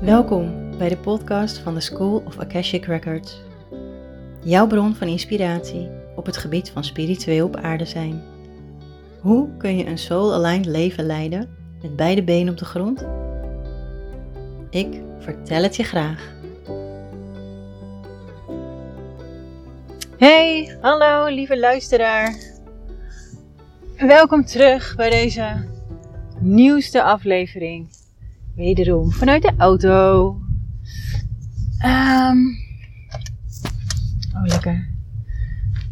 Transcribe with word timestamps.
Welkom 0.00 0.76
bij 0.78 0.88
de 0.88 0.98
podcast 1.02 1.58
van 1.58 1.74
de 1.74 1.80
School 1.80 2.22
of 2.26 2.38
Akashic 2.38 2.84
Records. 2.84 3.40
Jouw 4.42 4.66
bron 4.66 4.94
van 4.94 5.08
inspiratie 5.08 5.88
op 6.16 6.26
het 6.26 6.36
gebied 6.36 6.70
van 6.70 6.84
spiritueel 6.84 7.46
op 7.46 7.56
aarde 7.56 7.84
zijn. 7.84 8.22
Hoe 9.20 9.56
kun 9.56 9.76
je 9.76 9.86
een 9.86 9.98
soul-aligned 9.98 10.66
leven 10.66 11.04
leiden 11.06 11.56
met 11.82 11.96
beide 11.96 12.24
benen 12.24 12.52
op 12.52 12.58
de 12.58 12.64
grond? 12.64 13.04
Ik 14.70 15.00
vertel 15.18 15.62
het 15.62 15.76
je 15.76 15.84
graag. 15.84 16.32
Hey, 20.16 20.76
hallo 20.80 21.26
lieve 21.34 21.58
luisteraar. 21.58 22.36
Welkom 23.96 24.44
terug 24.44 24.96
bij 24.96 25.10
deze 25.10 25.72
nieuwste 26.44 27.02
aflevering. 27.02 27.88
Wederom 28.56 29.10
vanuit 29.10 29.42
de 29.42 29.52
auto. 29.58 30.26
Um, 31.84 32.56
oh, 34.34 34.42
lekker. 34.42 34.88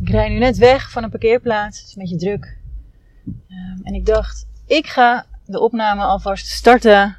Ik 0.01 0.09
rij 0.09 0.29
nu 0.29 0.39
net 0.39 0.57
weg 0.57 0.91
van 0.91 1.03
een 1.03 1.11
parkeerplaats. 1.11 1.79
Het 1.79 1.89
is 1.89 1.97
een 1.97 2.03
beetje 2.03 2.19
druk. 2.19 2.59
Um, 3.27 3.81
en 3.83 3.95
ik 3.95 4.07
dacht, 4.07 4.47
ik 4.67 4.87
ga 4.87 5.27
de 5.47 5.61
opname 5.61 6.03
alvast 6.03 6.47
starten. 6.47 7.17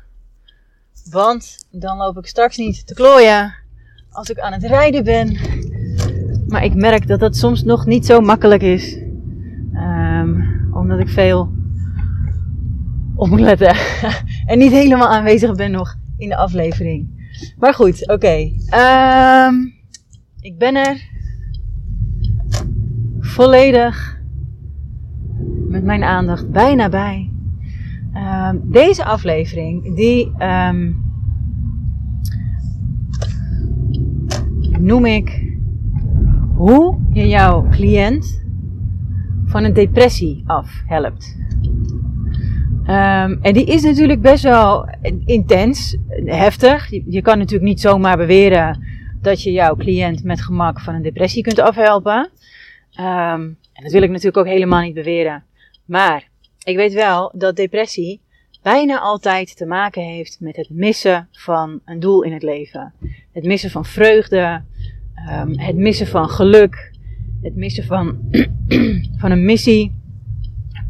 Want 1.09 1.65
dan 1.71 1.97
loop 1.97 2.17
ik 2.17 2.25
straks 2.25 2.57
niet 2.57 2.87
te 2.87 2.93
klooien 2.93 3.53
als 4.09 4.29
ik 4.29 4.39
aan 4.39 4.53
het 4.53 4.63
rijden 4.63 5.03
ben. 5.03 5.37
Maar 6.47 6.63
ik 6.63 6.75
merk 6.75 7.07
dat 7.07 7.19
dat 7.19 7.35
soms 7.35 7.63
nog 7.63 7.85
niet 7.85 8.05
zo 8.05 8.21
makkelijk 8.21 8.61
is. 8.61 8.97
Um, 9.73 10.69
omdat 10.73 10.99
ik 10.99 11.09
veel 11.09 11.51
op 13.23 13.29
moet 13.29 13.39
letten. 13.39 13.75
en 14.51 14.57
niet 14.57 14.71
helemaal 14.71 15.07
aanwezig 15.07 15.55
ben 15.55 15.71
nog 15.71 15.95
in 16.17 16.29
de 16.29 16.35
aflevering. 16.35 17.07
Maar 17.57 17.73
goed, 17.73 18.09
oké. 18.09 18.51
Um, 18.75 19.73
ik 20.39 20.57
ben 20.57 20.75
er 20.75 21.09
volledig 23.19 24.21
met 25.67 25.83
mijn 25.83 26.03
aandacht 26.03 26.51
bijna 26.51 26.89
bij. 26.89 27.31
Um, 28.15 28.61
deze 28.71 29.05
aflevering, 29.05 29.95
die 29.95 30.31
um, 30.39 31.03
noem 34.79 35.05
ik 35.05 35.57
hoe 36.55 36.99
je 37.11 37.27
jouw 37.27 37.67
cliënt 37.69 38.45
van 39.45 39.63
een 39.63 39.73
depressie 39.73 40.43
afhelpt. 40.45 41.41
Um, 42.87 43.39
en 43.41 43.53
die 43.53 43.65
is 43.65 43.83
natuurlijk 43.83 44.21
best 44.21 44.43
wel 44.43 44.89
intens, 45.25 45.97
heftig. 46.25 46.89
Je, 46.89 47.21
kan 47.21 47.37
natuurlijk 47.37 47.69
niet 47.69 47.81
zomaar 47.81 48.17
beweren 48.17 48.83
dat 49.21 49.43
je 49.43 49.51
jouw 49.51 49.75
cliënt 49.75 50.23
met 50.23 50.41
gemak 50.41 50.79
van 50.79 50.95
een 50.95 51.01
depressie 51.01 51.43
kunt 51.43 51.59
afhelpen. 51.59 52.29
Um, 52.99 53.57
en 53.73 53.83
dat 53.83 53.91
wil 53.91 54.01
ik 54.01 54.09
natuurlijk 54.09 54.37
ook 54.37 54.53
helemaal 54.53 54.81
niet 54.81 54.93
beweren. 54.93 55.43
Maar 55.85 56.27
ik 56.63 56.75
weet 56.75 56.93
wel 56.93 57.31
dat 57.35 57.55
depressie 57.55 58.21
bijna 58.61 58.99
altijd 58.99 59.57
te 59.57 59.65
maken 59.65 60.01
heeft 60.01 60.37
met 60.39 60.55
het 60.55 60.69
missen 60.69 61.27
van 61.31 61.79
een 61.85 61.99
doel 61.99 62.21
in 62.21 62.33
het 62.33 62.43
leven. 62.43 62.93
Het 63.31 63.43
missen 63.43 63.69
van 63.69 63.85
vreugde, 63.85 64.61
um, 65.29 65.59
het 65.59 65.75
missen 65.75 66.07
van 66.07 66.29
geluk, 66.29 66.91
het 67.41 67.55
missen 67.55 67.83
van, 67.83 68.19
van 69.21 69.31
een 69.31 69.45
missie, 69.45 69.95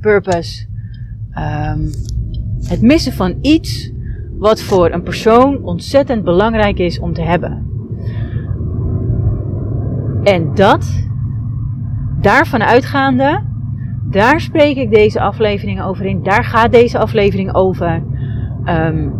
purpose. 0.01 0.71
Um, 1.37 1.89
het 2.67 2.81
missen 2.81 3.13
van 3.13 3.37
iets 3.41 3.91
wat 4.37 4.61
voor 4.61 4.91
een 4.91 5.03
persoon 5.03 5.63
ontzettend 5.63 6.23
belangrijk 6.23 6.79
is 6.79 6.99
om 6.99 7.13
te 7.13 7.21
hebben. 7.21 7.71
En 10.23 10.55
dat, 10.55 11.07
daarvan 12.21 12.63
uitgaande, 12.63 13.43
daar 14.09 14.41
spreek 14.41 14.77
ik 14.77 14.91
deze 14.91 15.21
aflevering 15.21 15.81
over 15.81 16.05
in. 16.05 16.23
Daar 16.23 16.43
gaat 16.43 16.71
deze 16.71 16.97
aflevering 16.97 17.55
over. 17.55 18.03
Um, 18.65 19.13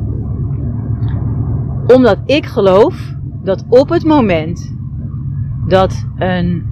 omdat 1.87 2.17
ik 2.25 2.45
geloof 2.45 3.13
dat 3.43 3.65
op 3.69 3.89
het 3.89 4.05
moment 4.05 4.75
dat 5.67 6.07
een 6.17 6.63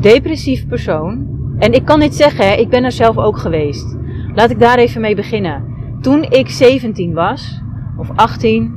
depressief 0.00 0.66
persoon 0.66 1.37
en 1.58 1.72
ik 1.72 1.84
kan 1.84 2.00
dit 2.00 2.14
zeggen, 2.14 2.58
ik 2.58 2.68
ben 2.68 2.84
er 2.84 2.92
zelf 2.92 3.16
ook 3.16 3.38
geweest. 3.38 3.96
Laat 4.34 4.50
ik 4.50 4.58
daar 4.58 4.78
even 4.78 5.00
mee 5.00 5.14
beginnen. 5.14 5.64
Toen 6.00 6.22
ik 6.22 6.48
17 6.48 7.12
was, 7.14 7.62
of 7.96 8.10
18, 8.14 8.74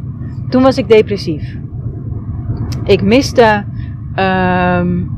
toen 0.50 0.64
was 0.64 0.78
ik 0.78 0.90
depressief. 0.90 1.58
Ik 2.84 3.02
miste 3.02 3.66
um, 4.16 5.12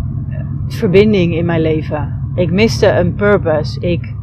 verbinding 0.68 1.36
in 1.36 1.46
mijn 1.46 1.62
leven. 1.62 2.32
Ik 2.36 2.52
miste 2.52 2.88
een 2.88 3.16
purpose. 3.16 3.80
Ik 3.80 4.14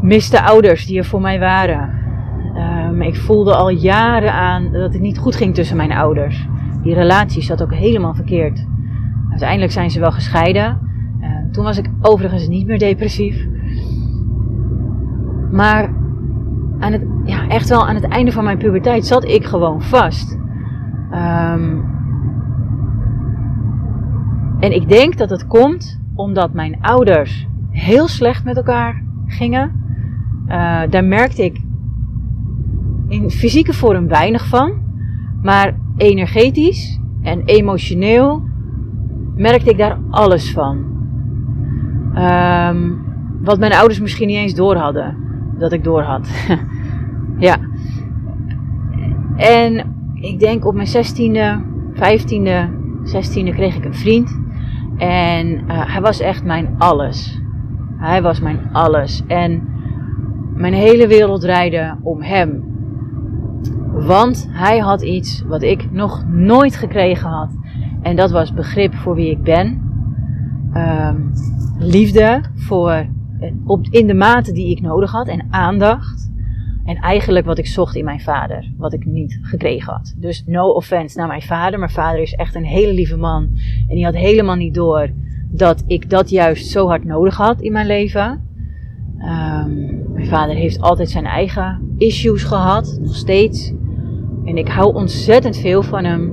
miste 0.00 0.42
ouders 0.42 0.86
die 0.86 0.98
er 0.98 1.04
voor 1.04 1.20
mij 1.20 1.38
waren. 1.38 2.00
Um, 2.90 3.02
ik 3.02 3.16
voelde 3.16 3.54
al 3.54 3.68
jaren 3.68 4.32
aan 4.32 4.72
dat 4.72 4.92
het 4.92 5.02
niet 5.02 5.18
goed 5.18 5.36
ging 5.36 5.54
tussen 5.54 5.76
mijn 5.76 5.92
ouders. 5.92 6.46
Die 6.82 6.94
relatie 6.94 7.42
zat 7.42 7.62
ook 7.62 7.74
helemaal 7.74 8.14
verkeerd. 8.14 8.66
Uiteindelijk 9.30 9.72
zijn 9.72 9.90
ze 9.90 10.00
wel 10.00 10.12
gescheiden. 10.12 10.91
Toen 11.52 11.64
was 11.64 11.78
ik 11.78 11.90
overigens 12.00 12.48
niet 12.48 12.66
meer 12.66 12.78
depressief. 12.78 13.46
Maar 15.50 15.94
aan 16.78 16.92
het, 16.92 17.02
ja, 17.24 17.48
echt 17.48 17.68
wel 17.68 17.86
aan 17.86 17.94
het 17.94 18.08
einde 18.08 18.32
van 18.32 18.44
mijn 18.44 18.58
puberteit 18.58 19.06
zat 19.06 19.24
ik 19.24 19.44
gewoon 19.44 19.82
vast. 19.82 20.38
Um, 21.12 21.90
en 24.60 24.72
ik 24.72 24.88
denk 24.88 25.16
dat 25.16 25.30
het 25.30 25.46
komt 25.46 26.00
omdat 26.14 26.52
mijn 26.52 26.78
ouders 26.80 27.48
heel 27.70 28.08
slecht 28.08 28.44
met 28.44 28.56
elkaar 28.56 29.02
gingen. 29.26 29.70
Uh, 30.46 30.80
daar 30.90 31.04
merkte 31.04 31.44
ik 31.44 31.60
in 33.08 33.30
fysieke 33.30 33.72
vorm 33.72 34.08
weinig 34.08 34.48
van. 34.48 34.72
Maar 35.42 35.74
energetisch 35.96 37.00
en 37.22 37.42
emotioneel 37.44 38.42
merkte 39.34 39.70
ik 39.70 39.78
daar 39.78 39.98
alles 40.10 40.52
van. 40.52 40.91
Um, 42.16 43.04
wat 43.42 43.58
mijn 43.58 43.72
ouders 43.72 44.00
misschien 44.00 44.26
niet 44.26 44.36
eens 44.36 44.54
door 44.54 44.76
hadden. 44.76 45.16
Dat 45.58 45.72
ik 45.72 45.84
door 45.84 46.02
had. 46.02 46.28
ja. 47.38 47.56
En 49.36 49.94
ik 50.14 50.38
denk 50.38 50.66
op 50.66 50.74
mijn 50.74 50.86
16e, 50.86 51.62
15e, 51.94 52.70
16e 53.04 53.54
kreeg 53.54 53.76
ik 53.76 53.84
een 53.84 53.94
vriend. 53.94 54.40
En 54.96 55.46
uh, 55.48 55.92
hij 55.92 56.00
was 56.00 56.20
echt 56.20 56.44
mijn 56.44 56.74
alles. 56.78 57.40
Hij 57.96 58.22
was 58.22 58.40
mijn 58.40 58.68
alles. 58.72 59.22
En 59.26 59.68
mijn 60.54 60.74
hele 60.74 61.06
wereld 61.06 61.40
draaide 61.40 61.96
om 62.02 62.22
hem. 62.22 62.70
Want 63.92 64.48
hij 64.50 64.78
had 64.78 65.02
iets 65.02 65.44
wat 65.46 65.62
ik 65.62 65.92
nog 65.92 66.24
nooit 66.28 66.76
gekregen 66.76 67.28
had. 67.28 67.50
En 68.02 68.16
dat 68.16 68.30
was 68.30 68.54
begrip 68.54 68.94
voor 68.94 69.14
wie 69.14 69.30
ik 69.30 69.42
ben. 69.42 69.91
Um, 70.76 71.32
liefde 71.78 72.40
voor, 72.54 73.06
op, 73.64 73.86
in 73.90 74.06
de 74.06 74.14
mate 74.14 74.52
die 74.52 74.70
ik 74.70 74.80
nodig 74.80 75.10
had 75.10 75.28
en 75.28 75.46
aandacht. 75.50 76.30
En 76.84 76.96
eigenlijk 76.96 77.46
wat 77.46 77.58
ik 77.58 77.66
zocht 77.66 77.96
in 77.96 78.04
mijn 78.04 78.20
vader, 78.20 78.72
wat 78.76 78.92
ik 78.92 79.04
niet 79.04 79.38
gekregen 79.42 79.92
had. 79.92 80.14
Dus 80.16 80.44
no 80.46 80.68
offense 80.68 81.18
naar 81.18 81.26
mijn 81.26 81.42
vader. 81.42 81.78
Mijn 81.78 81.90
vader 81.90 82.20
is 82.20 82.34
echt 82.34 82.54
een 82.54 82.64
hele 82.64 82.92
lieve 82.92 83.16
man. 83.16 83.48
En 83.88 83.94
die 83.94 84.04
had 84.04 84.14
helemaal 84.14 84.56
niet 84.56 84.74
door 84.74 85.10
dat 85.50 85.84
ik 85.86 86.10
dat 86.10 86.30
juist 86.30 86.70
zo 86.70 86.86
hard 86.86 87.04
nodig 87.04 87.36
had 87.36 87.60
in 87.60 87.72
mijn 87.72 87.86
leven. 87.86 88.50
Um, 89.18 90.02
mijn 90.12 90.26
vader 90.26 90.54
heeft 90.54 90.80
altijd 90.80 91.10
zijn 91.10 91.24
eigen 91.24 91.94
issues 91.98 92.42
gehad, 92.44 92.98
nog 93.00 93.14
steeds. 93.14 93.72
En 94.44 94.56
ik 94.56 94.68
hou 94.68 94.94
ontzettend 94.94 95.56
veel 95.56 95.82
van 95.82 96.04
hem. 96.04 96.32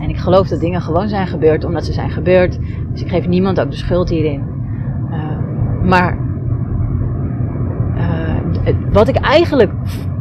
En 0.00 0.08
ik 0.08 0.16
geloof 0.16 0.48
dat 0.48 0.60
dingen 0.60 0.82
gewoon 0.82 1.08
zijn 1.08 1.26
gebeurd 1.26 1.64
omdat 1.64 1.84
ze 1.84 1.92
zijn 1.92 2.10
gebeurd. 2.10 2.58
Dus 2.92 3.02
ik 3.02 3.08
geef 3.08 3.28
niemand 3.28 3.60
ook 3.60 3.70
de 3.70 3.76
schuld 3.76 4.08
hierin. 4.08 4.42
Uh, 5.10 5.88
maar 5.88 6.18
uh, 7.96 8.74
wat 8.92 9.08
ik 9.08 9.16
eigenlijk 9.16 9.72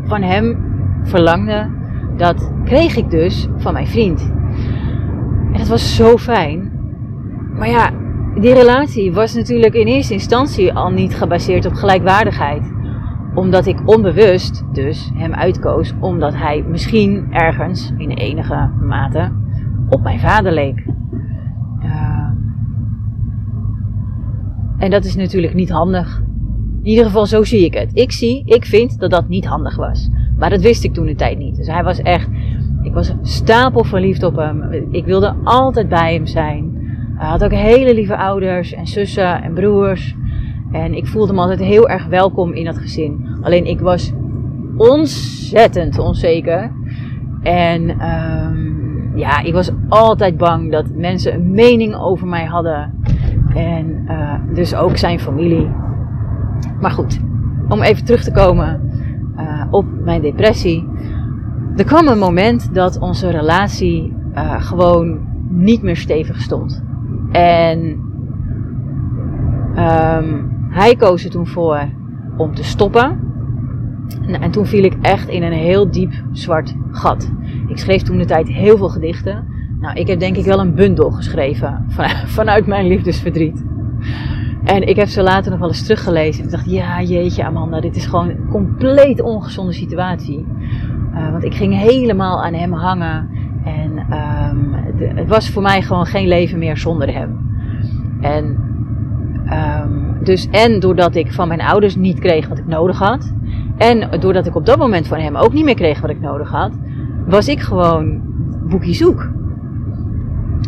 van 0.03 0.21
hem 0.21 0.57
verlangde, 1.03 1.69
dat 2.17 2.51
kreeg 2.63 2.95
ik 2.95 3.09
dus 3.09 3.47
van 3.57 3.73
mijn 3.73 3.87
vriend. 3.87 4.31
En 5.51 5.57
dat 5.57 5.67
was 5.67 5.95
zo 5.95 6.17
fijn. 6.17 6.71
Maar 7.53 7.69
ja, 7.69 7.89
die 8.35 8.53
relatie 8.53 9.13
was 9.13 9.33
natuurlijk 9.35 9.73
in 9.73 9.87
eerste 9.87 10.13
instantie 10.13 10.73
al 10.73 10.89
niet 10.89 11.15
gebaseerd 11.15 11.65
op 11.65 11.73
gelijkwaardigheid. 11.73 12.73
Omdat 13.33 13.65
ik 13.65 13.81
onbewust 13.85 14.63
dus 14.71 15.11
hem 15.13 15.33
uitkoos, 15.33 15.93
omdat 15.99 16.35
hij 16.35 16.63
misschien 16.67 17.27
ergens 17.29 17.93
in 17.97 18.09
enige 18.09 18.69
mate 18.81 19.31
op 19.89 20.01
mijn 20.03 20.19
vader 20.19 20.51
leek. 20.51 20.85
Uh, 21.83 22.29
en 24.81 24.89
dat 24.89 25.05
is 25.05 25.15
natuurlijk 25.15 25.53
niet 25.53 25.69
handig. 25.69 26.21
In 26.81 26.89
ieder 26.89 27.05
geval, 27.05 27.25
zo 27.25 27.43
zie 27.43 27.65
ik 27.65 27.73
het. 27.73 27.89
Ik 27.93 28.11
zie, 28.11 28.43
ik 28.45 28.65
vind 28.65 28.99
dat 28.99 29.11
dat 29.11 29.27
niet 29.27 29.45
handig 29.45 29.75
was. 29.75 30.09
Maar 30.37 30.49
dat 30.49 30.61
wist 30.61 30.83
ik 30.83 30.93
toen 30.93 31.05
de 31.05 31.15
tijd 31.15 31.37
niet. 31.37 31.55
Dus 31.55 31.67
hij 31.67 31.83
was 31.83 31.99
echt, 31.99 32.29
ik 32.83 32.93
was 32.93 33.13
stapel 33.21 33.83
verliefd 33.83 34.23
op 34.23 34.35
hem. 34.35 34.71
Ik 34.91 35.05
wilde 35.05 35.35
altijd 35.43 35.89
bij 35.89 36.13
hem 36.13 36.25
zijn. 36.25 36.71
Hij 37.15 37.29
had 37.29 37.43
ook 37.43 37.51
hele 37.51 37.93
lieve 37.93 38.17
ouders 38.17 38.73
en 38.73 38.87
zussen 38.87 39.43
en 39.43 39.53
broers. 39.53 40.15
En 40.71 40.93
ik 40.93 41.07
voelde 41.07 41.33
me 41.33 41.39
altijd 41.39 41.59
heel 41.59 41.89
erg 41.89 42.07
welkom 42.07 42.53
in 42.53 42.65
dat 42.65 42.77
gezin. 42.77 43.37
Alleen 43.41 43.65
ik 43.65 43.79
was 43.79 44.11
ontzettend 44.77 45.99
onzeker. 45.99 46.71
En 47.41 47.89
um, 47.89 49.11
ja, 49.15 49.41
ik 49.41 49.53
was 49.53 49.71
altijd 49.89 50.37
bang 50.37 50.71
dat 50.71 50.85
mensen 50.95 51.33
een 51.33 51.51
mening 51.51 51.95
over 51.95 52.27
mij 52.27 52.45
hadden. 52.45 52.99
En 53.53 54.05
uh, 54.07 54.33
dus 54.53 54.75
ook 54.75 54.97
zijn 54.97 55.19
familie. 55.19 55.69
Maar 56.81 56.91
goed, 56.91 57.19
om 57.69 57.81
even 57.81 58.05
terug 58.05 58.23
te 58.23 58.31
komen 58.31 58.81
uh, 59.37 59.63
op 59.71 59.85
mijn 60.03 60.21
depressie. 60.21 60.87
Er 61.75 61.85
kwam 61.85 62.07
een 62.07 62.19
moment 62.19 62.73
dat 62.73 62.99
onze 62.99 63.29
relatie 63.29 64.13
uh, 64.35 64.61
gewoon 64.61 65.19
niet 65.49 65.81
meer 65.81 65.97
stevig 65.97 66.41
stond. 66.41 66.83
En 67.31 67.79
um, 69.77 70.51
hij 70.69 70.95
koos 70.95 71.23
er 71.23 71.31
toen 71.31 71.47
voor 71.47 71.89
om 72.37 72.55
te 72.55 72.63
stoppen. 72.63 73.19
En 74.27 74.51
toen 74.51 74.65
viel 74.65 74.83
ik 74.83 74.97
echt 75.01 75.27
in 75.29 75.43
een 75.43 75.51
heel 75.51 75.91
diep 75.91 76.13
zwart 76.31 76.75
gat. 76.91 77.31
Ik 77.67 77.77
schreef 77.77 78.01
toen 78.01 78.17
de 78.17 78.25
tijd 78.25 78.47
heel 78.47 78.77
veel 78.77 78.89
gedichten. 78.89 79.45
Nou, 79.81 79.95
ik 79.95 80.07
heb 80.07 80.19
denk 80.19 80.37
ik 80.37 80.45
wel 80.45 80.59
een 80.59 80.75
bundel 80.75 81.11
geschreven 81.11 81.85
vanuit 82.37 82.65
mijn 82.65 82.87
liefdesverdriet. 82.87 83.63
En 84.63 84.87
ik 84.87 84.95
heb 84.95 85.07
ze 85.07 85.21
later 85.21 85.51
nog 85.51 85.59
wel 85.59 85.69
eens 85.69 85.85
teruggelezen. 85.85 86.43
Ik 86.43 86.51
dacht, 86.51 86.71
ja, 86.71 87.01
jeetje, 87.01 87.45
Amanda, 87.45 87.79
dit 87.79 87.95
is 87.95 88.05
gewoon 88.05 88.29
een 88.29 88.47
compleet 88.49 89.21
ongezonde 89.21 89.73
situatie. 89.73 90.45
Uh, 91.13 91.31
want 91.31 91.43
ik 91.43 91.53
ging 91.53 91.77
helemaal 91.77 92.43
aan 92.43 92.53
hem 92.53 92.73
hangen. 92.73 93.29
En 93.63 93.97
um, 94.51 94.73
het 95.15 95.27
was 95.27 95.49
voor 95.49 95.61
mij 95.61 95.81
gewoon 95.81 96.05
geen 96.05 96.27
leven 96.27 96.59
meer 96.59 96.77
zonder 96.77 97.13
hem. 97.13 97.37
En, 98.21 98.57
um, 99.83 100.17
dus, 100.23 100.47
en 100.49 100.79
doordat 100.79 101.15
ik 101.15 101.33
van 101.33 101.47
mijn 101.47 101.61
ouders 101.61 101.95
niet 101.95 102.19
kreeg 102.19 102.47
wat 102.47 102.57
ik 102.57 102.67
nodig 102.67 102.99
had. 102.99 103.33
En 103.77 104.19
doordat 104.19 104.45
ik 104.45 104.55
op 104.55 104.65
dat 104.65 104.77
moment 104.77 105.07
van 105.07 105.19
hem 105.19 105.35
ook 105.35 105.53
niet 105.53 105.65
meer 105.65 105.75
kreeg 105.75 106.01
wat 106.01 106.09
ik 106.09 106.21
nodig 106.21 106.51
had. 106.51 106.71
Was 107.25 107.47
ik 107.47 107.59
gewoon 107.59 108.21
boekie 108.69 108.93
zoek 108.93 109.29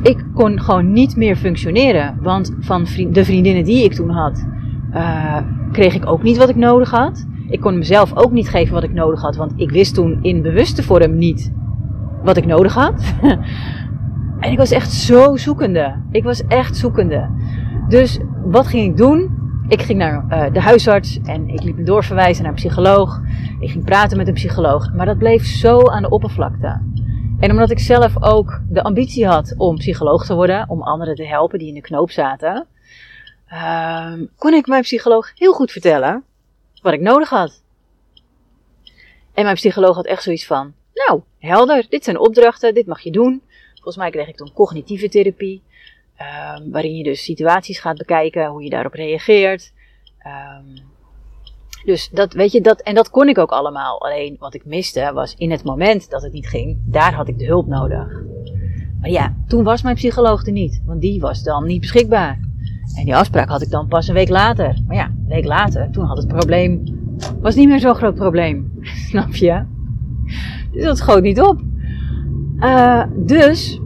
ik 0.01 0.25
kon 0.33 0.61
gewoon 0.61 0.91
niet 0.91 1.15
meer 1.15 1.35
functioneren. 1.35 2.17
Want 2.21 2.55
van 2.59 2.87
de 3.11 3.25
vriendinnen 3.25 3.63
die 3.63 3.83
ik 3.83 3.93
toen 3.93 4.09
had, 4.09 4.45
uh, 4.93 5.37
kreeg 5.71 5.95
ik 5.95 6.05
ook 6.05 6.23
niet 6.23 6.37
wat 6.37 6.49
ik 6.49 6.55
nodig 6.55 6.91
had. 6.91 7.25
Ik 7.47 7.59
kon 7.59 7.77
mezelf 7.77 8.15
ook 8.15 8.31
niet 8.31 8.49
geven 8.49 8.73
wat 8.73 8.83
ik 8.83 8.93
nodig 8.93 9.21
had, 9.21 9.35
want 9.35 9.53
ik 9.55 9.71
wist 9.71 9.93
toen 9.93 10.19
in 10.21 10.41
bewuste 10.41 10.83
vorm 10.83 11.17
niet 11.17 11.51
wat 12.23 12.37
ik 12.37 12.45
nodig 12.45 12.73
had. 12.73 13.13
en 14.39 14.51
ik 14.51 14.57
was 14.57 14.71
echt 14.71 14.91
zo 14.91 15.35
zoekende. 15.35 15.95
Ik 16.11 16.23
was 16.23 16.47
echt 16.47 16.77
zoekende. 16.77 17.29
Dus 17.87 18.19
wat 18.45 18.67
ging 18.67 18.89
ik 18.89 18.97
doen? 18.97 19.41
Ik 19.67 19.81
ging 19.81 19.99
naar 19.99 20.25
uh, 20.29 20.53
de 20.53 20.61
huisarts 20.61 21.19
en 21.23 21.47
ik 21.47 21.63
liep 21.63 21.77
me 21.77 21.83
doorverwijzen 21.83 22.43
naar 22.43 22.51
een 22.51 22.57
psycholoog. 22.57 23.21
Ik 23.59 23.69
ging 23.69 23.83
praten 23.83 24.17
met 24.17 24.27
een 24.27 24.33
psycholoog. 24.33 24.93
Maar 24.93 25.05
dat 25.05 25.17
bleef 25.17 25.45
zo 25.45 25.81
aan 25.81 26.01
de 26.01 26.09
oppervlakte. 26.09 26.81
En 27.43 27.51
omdat 27.51 27.71
ik 27.71 27.79
zelf 27.79 28.23
ook 28.23 28.61
de 28.69 28.83
ambitie 28.83 29.27
had 29.27 29.53
om 29.57 29.75
psycholoog 29.75 30.25
te 30.25 30.33
worden, 30.33 30.69
om 30.69 30.81
anderen 30.81 31.15
te 31.15 31.25
helpen 31.25 31.59
die 31.59 31.67
in 31.67 31.73
de 31.73 31.81
knoop 31.81 32.11
zaten, 32.11 32.67
uh, 33.51 34.13
kon 34.37 34.53
ik 34.53 34.67
mijn 34.67 34.81
psycholoog 34.81 35.31
heel 35.35 35.53
goed 35.53 35.71
vertellen 35.71 36.23
wat 36.81 36.93
ik 36.93 37.01
nodig 37.01 37.29
had. 37.29 37.63
En 39.33 39.43
mijn 39.43 39.55
psycholoog 39.55 39.95
had 39.95 40.05
echt 40.05 40.23
zoiets 40.23 40.45
van: 40.45 40.73
Nou, 40.93 41.21
helder, 41.39 41.85
dit 41.89 42.03
zijn 42.03 42.19
opdrachten, 42.19 42.73
dit 42.73 42.85
mag 42.85 43.01
je 43.01 43.11
doen. 43.11 43.41
Volgens 43.73 43.97
mij 43.97 44.11
kreeg 44.11 44.27
ik 44.27 44.35
toen 44.35 44.53
cognitieve 44.53 45.09
therapie, 45.09 45.61
uh, 46.21 46.57
waarin 46.71 46.95
je 46.95 47.03
dus 47.03 47.23
situaties 47.23 47.79
gaat 47.79 47.97
bekijken, 47.97 48.47
hoe 48.47 48.63
je 48.63 48.69
daarop 48.69 48.93
reageert. 48.93 49.73
Um, 50.25 50.92
dus 51.85 52.09
dat, 52.09 52.33
weet 52.33 52.51
je, 52.51 52.61
dat, 52.61 52.81
en 52.81 52.95
dat 52.95 53.09
kon 53.09 53.29
ik 53.29 53.37
ook 53.37 53.51
allemaal. 53.51 54.01
Alleen 54.01 54.35
wat 54.39 54.53
ik 54.53 54.65
miste 54.65 55.11
was 55.13 55.35
in 55.37 55.51
het 55.51 55.63
moment 55.63 56.09
dat 56.09 56.21
het 56.21 56.33
niet 56.33 56.47
ging, 56.47 56.77
daar 56.85 57.13
had 57.13 57.27
ik 57.27 57.37
de 57.37 57.45
hulp 57.45 57.67
nodig. 57.67 58.21
Maar 58.99 59.09
ja, 59.09 59.35
toen 59.47 59.63
was 59.63 59.81
mijn 59.81 59.95
psycholoog 59.95 60.45
er 60.45 60.51
niet, 60.51 60.81
want 60.85 61.01
die 61.01 61.19
was 61.19 61.43
dan 61.43 61.65
niet 61.65 61.79
beschikbaar. 61.79 62.39
En 62.95 63.05
die 63.05 63.15
afspraak 63.15 63.49
had 63.49 63.61
ik 63.61 63.69
dan 63.69 63.87
pas 63.87 64.07
een 64.07 64.13
week 64.13 64.29
later. 64.29 64.81
Maar 64.87 64.95
ja, 64.95 65.05
een 65.05 65.27
week 65.27 65.45
later, 65.45 65.91
toen 65.91 66.05
had 66.05 66.17
het 66.17 66.27
probleem, 66.27 66.83
was 67.41 67.55
niet 67.55 67.67
meer 67.67 67.79
zo'n 67.79 67.95
groot 67.95 68.15
probleem. 68.15 68.71
Snap 69.09 69.35
je? 69.35 69.63
Dus 70.71 70.83
dat 70.83 70.97
schoot 70.97 71.21
niet 71.21 71.41
op. 71.41 71.61
Uh, 72.59 73.03
dus, 73.17 73.79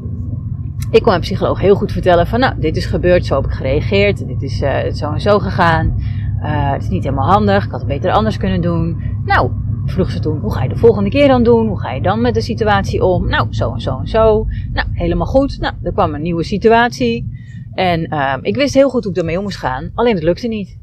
ik 0.92 1.02
kon 1.02 1.10
mijn 1.10 1.22
psycholoog 1.22 1.60
heel 1.60 1.76
goed 1.76 1.92
vertellen 1.92 2.28
van, 2.28 2.40
nou, 2.40 2.60
dit 2.60 2.78
is 2.78 2.86
gebeurd, 2.86 3.26
zo 3.26 3.36
heb 3.36 3.46
ik 3.46 3.52
gereageerd, 3.52 4.28
dit 4.28 4.42
is 4.42 4.62
uh, 4.62 4.92
zo 4.94 5.12
en 5.12 5.22
zo 5.22 5.40
gegaan. 5.40 5.96
Uh, 6.42 6.72
het 6.72 6.82
is 6.82 6.90
niet 6.90 7.04
helemaal 7.04 7.30
handig, 7.30 7.66
ik 7.66 7.72
had 7.72 7.80
het 7.80 7.90
beter 7.90 8.12
anders 8.12 8.38
kunnen 8.38 8.62
doen. 8.62 9.02
Nou, 9.26 9.52
vroeg 9.86 10.12
ze 10.12 10.20
toen, 10.20 10.40
hoe 10.40 10.54
ga 10.54 10.64
je 10.64 10.70
de 10.70 10.78
volgende 10.78 11.10
keer 11.10 11.28
dan 11.28 11.44
doen? 11.44 11.68
Hoe 11.68 11.80
ga 11.80 11.92
je 11.92 12.02
dan 12.02 12.22
met 12.22 12.34
de 12.34 12.42
situatie 12.42 13.04
om? 13.04 13.30
Nou, 13.30 13.48
zo 13.50 13.74
en 13.74 13.82
zo 13.82 14.00
en 14.00 14.08
zo. 14.08 14.48
Nou, 14.74 14.88
helemaal 14.92 15.28
goed. 15.28 15.60
Nou, 15.60 15.74
er 15.84 15.92
kwam 15.92 16.14
een 16.14 16.22
nieuwe 16.22 16.44
situatie. 16.44 17.36
En 17.74 18.14
uh, 18.14 18.34
ik 18.42 18.56
wist 18.56 18.74
heel 18.74 18.90
goed 18.90 19.04
hoe 19.04 19.14
ik 19.14 19.20
ermee 19.20 19.38
om 19.38 19.44
moest 19.44 19.58
gaan. 19.58 19.92
Alleen 19.94 20.14
het 20.14 20.24
lukte 20.24 20.48
niet. 20.48 20.78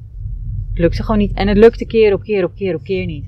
Het 0.69 0.79
lukte 0.79 1.03
gewoon 1.03 1.19
niet. 1.21 1.33
En 1.33 1.49
het 1.49 1.57
lukte 1.57 1.87
keer 1.87 2.13
op 2.15 2.23
keer 2.23 2.45
op 2.45 2.55
keer 2.55 2.75
op 2.75 2.83
keer 2.83 3.07
niet. 3.07 3.25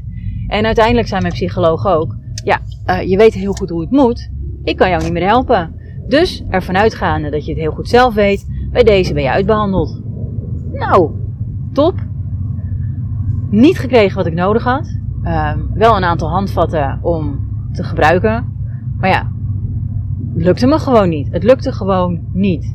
En 0.49 0.64
uiteindelijk 0.64 1.08
zei 1.08 1.20
mijn 1.20 1.32
psycholoog 1.32 1.87
ook, 1.87 2.17
ja, 2.44 2.61
uh, 2.87 3.02
je 3.02 3.17
weet 3.17 3.34
heel 3.34 3.52
goed 3.52 3.70
hoe 3.70 3.81
het 3.81 3.90
moet. 3.90 4.31
Ik 4.64 4.76
kan 4.76 4.88
jou 4.88 5.02
niet 5.02 5.12
meer 5.12 5.26
helpen. 5.26 5.75
Dus 6.08 6.44
ervan 6.49 6.76
uitgaande 6.76 7.31
dat 7.31 7.44
je 7.44 7.52
het 7.52 7.61
heel 7.61 7.72
goed 7.72 7.88
zelf 7.88 8.14
weet, 8.14 8.46
bij 8.72 8.82
deze 8.82 9.14
ben 9.14 9.22
je 9.22 9.31
uitbehandeld. 9.31 10.02
Nou, 10.72 11.11
top 11.72 11.94
niet 13.50 13.78
gekregen 13.78 14.16
wat 14.16 14.26
ik 14.26 14.34
nodig 14.34 14.64
had. 14.64 14.98
Uh, 15.22 15.52
wel 15.75 15.96
een 15.96 16.04
aantal 16.04 16.28
handvatten 16.28 16.98
om 17.02 17.48
te 17.72 17.84
gebruiken. 17.84 18.52
Maar 18.98 19.10
ja, 19.10 19.31
lukte 20.34 20.66
me 20.66 20.78
gewoon 20.78 21.08
niet. 21.08 21.32
Het 21.32 21.43
lukte 21.43 21.72
gewoon 21.72 22.20
niet. 22.32 22.75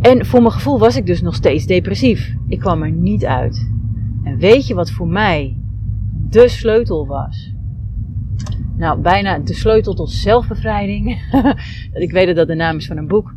En 0.00 0.26
voor 0.26 0.40
mijn 0.40 0.52
gevoel 0.52 0.78
was 0.78 0.96
ik 0.96 1.06
dus 1.06 1.22
nog 1.22 1.34
steeds 1.34 1.66
depressief. 1.66 2.34
Ik 2.48 2.58
kwam 2.58 2.82
er 2.82 2.90
niet 2.90 3.24
uit. 3.24 3.70
En 4.22 4.38
weet 4.38 4.66
je 4.66 4.74
wat 4.74 4.90
voor 4.90 5.08
mij 5.08 5.56
de 6.28 6.48
sleutel 6.48 7.06
was? 7.06 7.54
Nou, 8.76 9.00
bijna 9.00 9.38
de 9.38 9.54
sleutel 9.54 9.94
tot 9.94 10.10
zelfbevrijding. 10.10 11.22
ik 11.92 12.12
weet 12.12 12.26
dat 12.26 12.36
dat 12.36 12.46
de 12.46 12.54
naam 12.54 12.76
is 12.76 12.86
van 12.86 12.96
een 12.96 13.06
boek. 13.06 13.34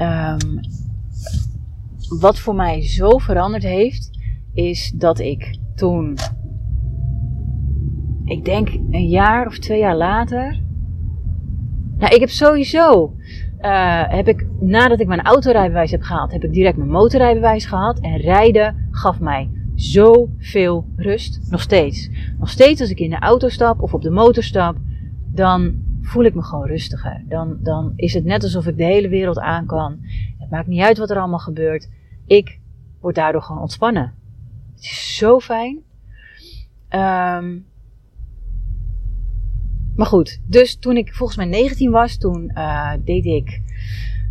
Um, 0.00 0.60
wat 2.08 2.38
voor 2.38 2.54
mij 2.54 2.82
zo 2.82 3.18
veranderd 3.18 3.62
heeft, 3.62 4.10
is 4.52 4.92
dat 4.96 5.18
ik 5.18 5.58
toen, 5.74 6.16
ik 8.24 8.44
denk 8.44 8.68
een 8.90 9.08
jaar 9.08 9.46
of 9.46 9.58
twee 9.58 9.78
jaar 9.78 9.96
later. 9.96 10.62
Nou, 11.98 12.14
ik 12.14 12.20
heb 12.20 12.28
sowieso, 12.28 13.14
uh, 13.60 14.02
heb 14.08 14.28
ik, 14.28 14.46
nadat 14.60 15.00
ik 15.00 15.06
mijn 15.06 15.22
autorijbewijs 15.22 15.90
heb 15.90 16.02
gehaald, 16.02 16.32
heb 16.32 16.44
ik 16.44 16.52
direct 16.52 16.76
mijn 16.76 16.90
motorrijbewijs 16.90 17.66
gehad. 17.66 18.00
En 18.00 18.16
rijden 18.16 18.88
gaf 18.90 19.20
mij 19.20 19.50
zoveel 19.74 20.86
rust. 20.96 21.50
Nog 21.50 21.60
steeds. 21.60 22.10
Nog 22.38 22.48
steeds 22.48 22.80
als 22.80 22.90
ik 22.90 22.98
in 22.98 23.10
de 23.10 23.18
auto 23.18 23.48
stap 23.48 23.80
of 23.80 23.94
op 23.94 24.02
de 24.02 24.10
motor 24.10 24.42
stap, 24.42 24.76
dan 25.32 25.83
voel 26.04 26.24
ik 26.24 26.34
me 26.34 26.42
gewoon 26.42 26.66
rustiger. 26.66 27.24
Dan, 27.28 27.58
dan 27.60 27.92
is 27.96 28.14
het 28.14 28.24
net 28.24 28.42
alsof 28.42 28.66
ik 28.66 28.76
de 28.76 28.84
hele 28.84 29.08
wereld 29.08 29.38
aan 29.38 29.66
kan. 29.66 29.98
Het 30.38 30.50
maakt 30.50 30.66
niet 30.66 30.82
uit 30.82 30.98
wat 30.98 31.10
er 31.10 31.18
allemaal 31.18 31.38
gebeurt. 31.38 31.88
Ik 32.26 32.58
word 33.00 33.14
daardoor 33.14 33.42
gewoon 33.42 33.60
ontspannen. 33.60 34.14
Het 34.74 34.84
is 34.84 35.16
zo 35.16 35.40
fijn. 35.40 35.82
Um, 36.90 37.66
maar 39.96 40.06
goed, 40.06 40.40
dus 40.46 40.76
toen 40.76 40.96
ik 40.96 41.14
volgens 41.14 41.38
mij 41.38 41.46
19 41.46 41.90
was, 41.90 42.18
toen 42.18 42.50
uh, 42.54 42.92
deed 43.04 43.24
ik 43.24 43.60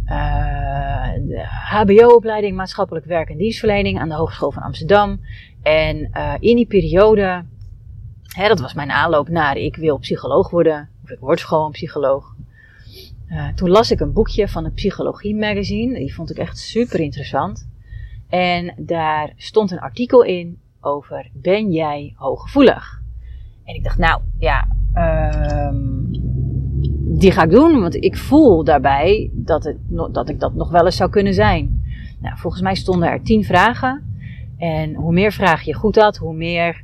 uh, 0.06 1.14
de 1.14 1.46
HBO-opleiding 1.70 2.56
Maatschappelijk 2.56 3.06
Werk 3.06 3.30
en 3.30 3.38
Dienstverlening 3.38 4.00
aan 4.00 4.10
de 4.10 4.16
Hogeschool 4.16 4.52
van 4.52 4.64
Amsterdam. 4.64 5.20
En 5.62 6.10
uh, 6.14 6.34
in 6.40 6.56
die 6.56 6.68
periode, 6.68 7.46
hè, 8.24 8.48
dat 8.48 8.60
was 8.60 8.74
mijn 8.74 8.92
aanloop 8.92 9.30
naar 9.30 9.58
ik 9.58 9.76
wil 9.76 9.98
psycholoog 9.98 10.50
worden, 10.50 10.90
of 11.04 11.10
ik 11.10 11.20
word 11.20 11.42
gewoon 11.42 11.72
psycholoog. 11.72 12.36
toen 13.56 13.70
las 13.70 13.92
ik 13.92 14.00
een 14.00 14.14
boekje 14.14 14.48
van 14.48 14.66
een 14.66 14.74
psychologie 14.74 15.36
magazine, 15.36 16.00
die 16.00 16.14
vond 16.14 16.30
ik 16.30 16.38
echt 16.38 16.58
super 16.58 17.00
interessant. 17.00 17.70
En 18.30 18.74
daar 18.78 19.34
stond 19.36 19.72
een 19.72 19.80
artikel 19.80 20.24
in 20.24 20.60
over 20.82 21.30
ben 21.34 21.72
jij 21.72 22.14
hooggevoelig? 22.16 23.02
En 23.64 23.76
ik 23.76 23.84
dacht, 23.84 23.98
nou 23.98 24.22
ja, 24.38 24.68
um, 25.70 26.10
die 27.20 27.32
ga 27.32 27.44
ik 27.44 27.50
doen, 27.50 27.82
want 27.82 27.96
ik 27.96 28.18
voel 28.18 28.64
daarbij 28.64 29.30
dat, 29.34 29.64
het, 29.64 29.78
dat 30.12 30.30
ik 30.30 30.40
dat 30.40 30.54
nog 30.54 30.72
wel 30.72 30.86
eens 30.86 30.96
zou 30.96 31.10
kunnen 31.10 31.34
zijn. 31.34 31.84
Nou, 32.20 32.38
volgens 32.38 32.62
mij 32.62 32.76
stonden 32.76 33.10
er 33.10 33.24
tien 33.24 33.44
vragen. 33.44 34.12
En 34.58 34.94
hoe 34.94 35.14
meer 35.14 35.32
vragen 35.32 35.66
je 35.66 35.74
goed 35.74 35.96
had, 35.96 36.18
hoe 36.18 36.34
meer, 36.34 36.84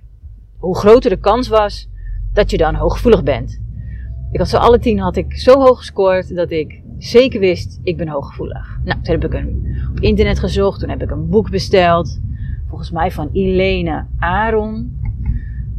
hoe 0.57 0.77
groter 0.77 1.09
de 1.09 1.19
kans 1.19 1.47
was 1.47 1.89
dat 2.33 2.51
je 2.51 2.57
dan 2.57 2.75
hooggevoelig 2.75 3.23
bent. 3.23 3.61
Ik 4.31 4.39
had 4.39 4.49
zo 4.49 4.57
alle 4.57 4.79
tien 4.79 4.99
had 4.99 5.15
ik 5.15 5.37
zo 5.37 5.59
hoog 5.59 5.77
gescoord 5.77 6.35
dat 6.35 6.51
ik 6.51 6.81
zeker 6.97 7.39
wist, 7.39 7.79
ik 7.83 7.97
ben 7.97 8.07
hooggevoelig. 8.07 8.79
Nou, 8.83 9.01
toen 9.01 9.13
heb 9.13 9.25
ik 9.25 9.33
een, 9.33 9.77
op 9.89 9.99
internet 9.99 10.39
gezocht, 10.39 10.79
toen 10.79 10.89
heb 10.89 11.01
ik 11.01 11.11
een 11.11 11.29
boek 11.29 11.49
besteld. 11.49 12.19
Volgens 12.67 12.91
mij 12.91 13.11
van 13.11 13.29
Ilene 13.31 14.05
Aron. 14.19 14.97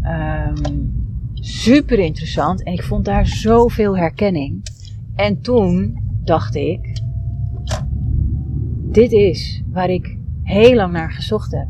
Um, 0.03 0.93
super 1.35 1.99
interessant 1.99 2.63
en 2.65 2.73
ik 2.73 2.83
vond 2.83 3.05
daar 3.05 3.27
zoveel 3.27 3.97
herkenning. 3.97 4.63
En 5.15 5.41
toen 5.41 6.03
dacht 6.25 6.55
ik, 6.55 7.03
dit 8.91 9.13
is 9.13 9.63
waar 9.71 9.91
ik 9.91 10.19
heel 10.43 10.75
lang 10.75 10.93
naar 10.93 11.13
gezocht 11.13 11.51
heb. 11.51 11.67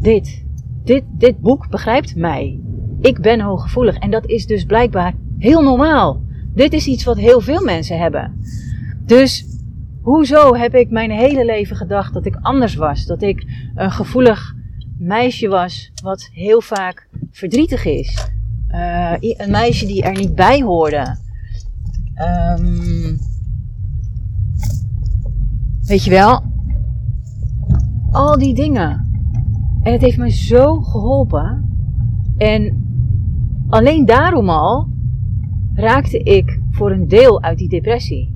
Dit, 0.00 0.44
dit, 0.84 1.04
dit 1.18 1.38
boek 1.38 1.68
begrijpt 1.70 2.16
mij. 2.16 2.60
Ik 3.00 3.20
ben 3.20 3.40
hooggevoelig 3.40 3.96
en 3.96 4.10
dat 4.10 4.26
is 4.26 4.46
dus 4.46 4.64
blijkbaar 4.64 5.14
heel 5.44 5.62
normaal. 5.62 6.22
Dit 6.54 6.72
is 6.72 6.86
iets 6.86 7.04
wat 7.04 7.16
heel 7.16 7.40
veel 7.40 7.64
mensen 7.64 7.98
hebben. 7.98 8.40
Dus 9.06 9.46
hoezo 10.02 10.54
heb 10.54 10.74
ik 10.74 10.90
mijn 10.90 11.10
hele 11.10 11.44
leven 11.44 11.76
gedacht 11.76 12.14
dat 12.14 12.26
ik 12.26 12.38
anders 12.40 12.74
was? 12.74 13.06
Dat 13.06 13.22
ik 13.22 13.70
een 13.74 13.90
gevoelig 13.90 14.54
meisje 14.98 15.48
was 15.48 15.92
wat 16.02 16.28
heel 16.32 16.60
vaak 16.60 17.08
verdrietig 17.30 17.84
is. 17.84 18.28
Uh, 18.68 19.12
een 19.20 19.50
meisje 19.50 19.86
die 19.86 20.02
er 20.02 20.16
niet 20.18 20.34
bij 20.34 20.62
hoorde. 20.62 21.16
Um, 22.58 23.18
weet 25.82 26.04
je 26.04 26.10
wel? 26.10 26.42
Al 28.10 28.38
die 28.38 28.54
dingen. 28.54 29.12
En 29.82 29.92
het 29.92 30.00
heeft 30.00 30.18
me 30.18 30.30
zo 30.30 30.80
geholpen. 30.80 31.68
En 32.36 32.86
alleen 33.68 34.04
daarom 34.04 34.48
al 34.48 34.92
raakte 35.84 36.18
ik 36.18 36.60
voor 36.70 36.90
een 36.90 37.08
deel 37.08 37.42
uit 37.42 37.58
die 37.58 37.68
depressie. 37.68 38.34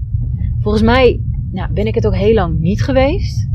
Volgens 0.61 0.83
mij 0.83 1.21
nou, 1.51 1.73
ben 1.73 1.87
ik 1.87 1.95
het 1.95 2.07
ook 2.07 2.15
heel 2.15 2.35
lang 2.35 2.59
niet 2.59 2.83
geweest. 2.83 3.49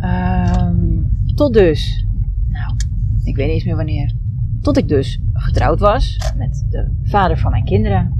Um, 0.00 1.10
tot 1.34 1.52
dus, 1.52 2.06
nou, 2.48 2.74
ik 3.24 3.36
weet 3.36 3.46
niet 3.46 3.54
eens 3.54 3.64
meer 3.64 3.76
wanneer. 3.76 4.14
Tot 4.60 4.76
ik 4.76 4.88
dus 4.88 5.20
getrouwd 5.32 5.80
was 5.80 6.32
met 6.36 6.66
de 6.70 6.90
vader 7.02 7.38
van 7.38 7.50
mijn 7.50 7.64
kinderen. 7.64 8.12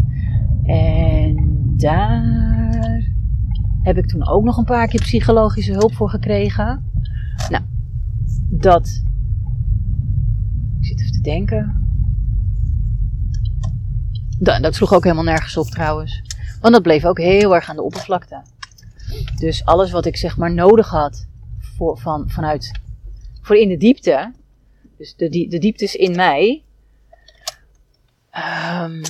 En 0.64 1.36
daar 1.76 3.12
heb 3.82 3.98
ik 3.98 4.06
toen 4.06 4.28
ook 4.28 4.44
nog 4.44 4.56
een 4.56 4.64
paar 4.64 4.88
keer 4.88 5.00
psychologische 5.00 5.72
hulp 5.72 5.94
voor 5.94 6.10
gekregen. 6.10 6.84
Nou, 7.50 7.62
dat. 8.50 9.02
Ik 10.80 10.86
zit 10.86 11.00
even 11.00 11.12
te 11.12 11.20
denken. 11.20 11.85
Dat, 14.38 14.62
dat 14.62 14.74
sloeg 14.74 14.94
ook 14.94 15.02
helemaal 15.02 15.24
nergens 15.24 15.56
op 15.56 15.66
trouwens. 15.66 16.22
Want 16.60 16.74
dat 16.74 16.82
bleef 16.82 17.04
ook 17.04 17.18
heel 17.18 17.54
erg 17.54 17.68
aan 17.68 17.76
de 17.76 17.82
oppervlakte. 17.82 18.42
Dus 19.36 19.64
alles 19.64 19.90
wat 19.90 20.06
ik 20.06 20.16
zeg 20.16 20.36
maar 20.36 20.52
nodig 20.52 20.88
had 20.88 21.26
voor, 21.60 21.98
van, 21.98 22.30
vanuit, 22.30 22.80
voor 23.42 23.56
in 23.56 23.68
de 23.68 23.76
diepte, 23.76 24.32
dus 24.96 25.16
de, 25.16 25.28
de 25.28 25.58
dieptes 25.58 25.94
in 25.94 26.16
mij, 26.16 26.64
um, 28.36 29.02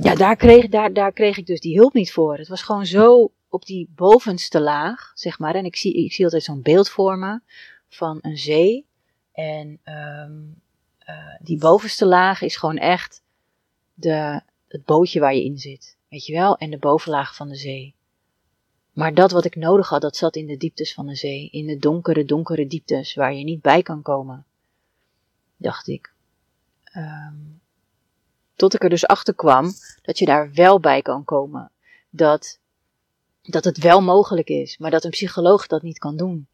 ja, 0.00 0.14
daar 0.14 0.36
kreeg, 0.36 0.68
daar, 0.68 0.92
daar 0.92 1.12
kreeg 1.12 1.36
ik 1.36 1.46
dus 1.46 1.60
die 1.60 1.76
hulp 1.76 1.92
niet 1.92 2.12
voor. 2.12 2.38
Het 2.38 2.48
was 2.48 2.62
gewoon 2.62 2.86
zo 2.86 3.32
op 3.48 3.66
die 3.66 3.88
bovenste 3.94 4.60
laag, 4.60 5.12
zeg 5.14 5.38
maar. 5.38 5.54
En 5.54 5.64
ik 5.64 5.76
zie, 5.76 6.04
ik 6.04 6.12
zie 6.12 6.24
altijd 6.24 6.42
zo'n 6.42 6.62
beeld 6.62 6.88
voor 6.88 7.18
me 7.18 7.40
van 7.88 8.18
een 8.20 8.38
zee. 8.38 8.86
En 9.32 9.80
um, 9.84 10.61
uh, 11.08 11.36
die 11.40 11.58
bovenste 11.58 12.06
laag 12.06 12.42
is 12.42 12.56
gewoon 12.56 12.76
echt 12.76 13.22
de, 13.94 14.40
het 14.68 14.84
bootje 14.84 15.20
waar 15.20 15.34
je 15.34 15.44
in 15.44 15.58
zit. 15.58 15.96
Weet 16.08 16.26
je 16.26 16.32
wel? 16.32 16.56
En 16.56 16.70
de 16.70 16.78
bovenlaag 16.78 17.36
van 17.36 17.48
de 17.48 17.56
zee. 17.56 17.94
Maar 18.92 19.14
dat 19.14 19.30
wat 19.30 19.44
ik 19.44 19.56
nodig 19.56 19.88
had, 19.88 20.00
dat 20.00 20.16
zat 20.16 20.36
in 20.36 20.46
de 20.46 20.56
dieptes 20.56 20.94
van 20.94 21.06
de 21.06 21.14
zee. 21.14 21.48
In 21.50 21.66
de 21.66 21.76
donkere, 21.76 22.24
donkere 22.24 22.66
dieptes 22.66 23.14
waar 23.14 23.34
je 23.34 23.44
niet 23.44 23.60
bij 23.60 23.82
kan 23.82 24.02
komen. 24.02 24.44
Dacht 25.56 25.88
ik. 25.88 26.12
Um, 26.96 27.60
tot 28.54 28.74
ik 28.74 28.82
er 28.82 28.90
dus 28.90 29.06
achter 29.06 29.34
kwam 29.34 29.72
dat 30.02 30.18
je 30.18 30.24
daar 30.24 30.52
wel 30.52 30.80
bij 30.80 31.02
kan 31.02 31.24
komen. 31.24 31.70
Dat, 32.10 32.58
dat 33.42 33.64
het 33.64 33.78
wel 33.78 34.00
mogelijk 34.00 34.48
is, 34.48 34.78
maar 34.78 34.90
dat 34.90 35.04
een 35.04 35.10
psycholoog 35.10 35.66
dat 35.66 35.82
niet 35.82 35.98
kan 35.98 36.16
doen. 36.16 36.46